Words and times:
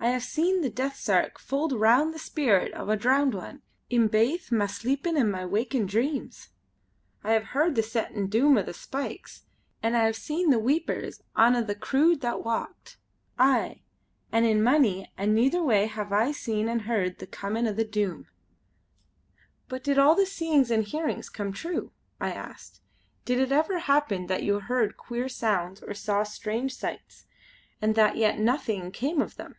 I 0.00 0.10
hae 0.12 0.18
seen 0.18 0.60
the 0.60 0.68
death 0.68 0.96
sark 0.96 1.38
fold 1.38 1.72
round 1.72 2.12
the 2.12 2.18
speerit 2.18 2.76
o' 2.78 2.90
a 2.90 2.94
drowned 2.96 3.32
one, 3.32 3.62
in 3.88 4.08
baith 4.08 4.52
ma 4.52 4.66
sleepin' 4.66 5.16
an' 5.16 5.30
ma 5.30 5.46
wakin' 5.46 5.86
dreams. 5.86 6.50
I 7.22 7.32
hae 7.32 7.40
heard 7.42 7.74
the 7.74 7.82
settin' 7.82 8.26
doom 8.28 8.58
o' 8.58 8.62
the 8.62 8.74
Spaiks, 8.74 9.44
an' 9.82 9.94
I 9.94 10.04
hae 10.04 10.12
seen 10.12 10.50
the 10.50 10.58
Weepers 10.58 11.22
on 11.34 11.56
a' 11.56 11.64
the 11.64 11.74
crood 11.74 12.20
that 12.20 12.44
walked. 12.44 12.98
Aye, 13.38 13.80
an' 14.30 14.44
in 14.44 14.62
mony 14.62 15.10
anither 15.16 15.62
way 15.62 15.86
hae 15.86 16.02
I 16.10 16.32
seen 16.32 16.68
an' 16.68 16.80
heard 16.80 17.16
the 17.16 17.26
Coming 17.26 17.66
o' 17.66 17.72
the 17.72 17.86
Doom." 17.86 18.26
"But 19.68 19.82
did 19.82 19.96
all 19.98 20.14
the 20.14 20.26
seeings 20.26 20.70
and 20.70 20.84
hearings 20.84 21.30
come 21.30 21.50
true?" 21.54 21.92
I 22.20 22.32
asked. 22.32 22.82
"Did 23.24 23.38
it 23.38 23.50
ever 23.52 23.78
happen 23.78 24.26
that 24.26 24.42
you 24.42 24.60
heard 24.60 24.98
queer 24.98 25.30
sounds 25.30 25.82
or 25.82 25.94
saw 25.94 26.24
strange 26.24 26.74
sights 26.74 27.24
and 27.80 27.94
that 27.94 28.16
yet 28.18 28.38
nothing 28.38 28.92
came 28.92 29.22
of 29.22 29.36
them? 29.36 29.56